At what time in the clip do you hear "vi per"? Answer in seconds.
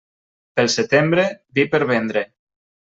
1.59-1.85